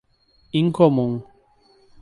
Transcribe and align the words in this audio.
Incomum 0.59 1.13